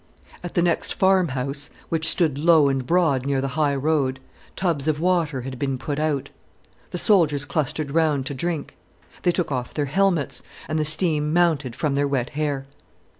[0.43, 4.19] At the next farm house, which stood low and broad near the high road,
[4.55, 6.31] tubs of water had been put out.
[6.89, 8.75] The soldiers clustered round to drink.
[9.21, 12.65] They took off their helmets, and the steam mounted from their wet hair.